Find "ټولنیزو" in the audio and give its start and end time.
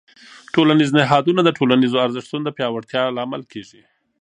1.57-1.97